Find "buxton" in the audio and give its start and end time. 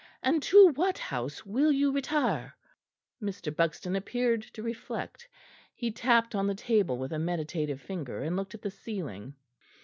3.55-3.95